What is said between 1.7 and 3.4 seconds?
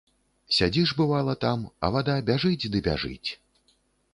а вада бяжыць ды бяжыць.